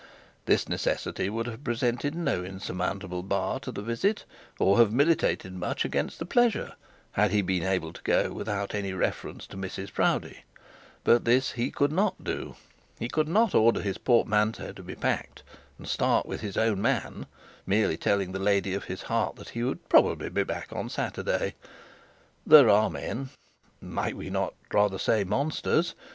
[0.47, 4.25] This necessity would have presented an insurmountable bar to the visit,
[4.57, 6.73] or have militated against the pleasure,
[7.11, 10.43] had he been able to go without reference to Mrs Proudie.
[11.03, 12.55] But this he could not do.
[12.97, 15.43] He could not order his portmanteau to be packed,
[15.77, 17.27] and start with his own man,
[17.67, 21.53] merely telling the lady of his heart that he would probably be back on Saturday.
[22.43, 23.29] There are men
[23.79, 25.93] may we not rather say monsters?